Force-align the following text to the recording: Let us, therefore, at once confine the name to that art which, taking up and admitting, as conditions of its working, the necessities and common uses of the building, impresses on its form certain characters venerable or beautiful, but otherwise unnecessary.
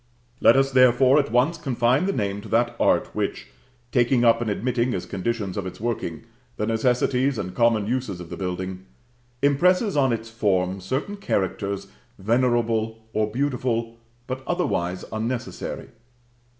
Let 0.39 0.57
us, 0.57 0.71
therefore, 0.71 1.19
at 1.19 1.31
once 1.31 1.59
confine 1.59 2.05
the 2.07 2.11
name 2.11 2.41
to 2.41 2.49
that 2.49 2.75
art 2.79 3.13
which, 3.13 3.49
taking 3.91 4.25
up 4.25 4.41
and 4.41 4.49
admitting, 4.49 4.95
as 4.95 5.05
conditions 5.05 5.57
of 5.57 5.67
its 5.67 5.79
working, 5.79 6.23
the 6.57 6.65
necessities 6.65 7.37
and 7.37 7.53
common 7.53 7.85
uses 7.85 8.19
of 8.19 8.31
the 8.31 8.35
building, 8.35 8.87
impresses 9.43 9.95
on 9.95 10.11
its 10.11 10.27
form 10.27 10.81
certain 10.81 11.17
characters 11.17 11.85
venerable 12.17 12.97
or 13.13 13.29
beautiful, 13.29 13.97
but 14.25 14.41
otherwise 14.47 15.05
unnecessary. 15.11 15.89